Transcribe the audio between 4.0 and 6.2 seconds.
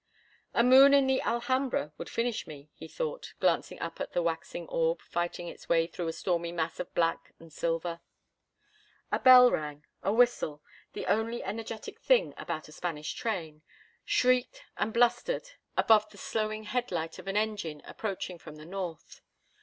at the waxing orb fighting its way through a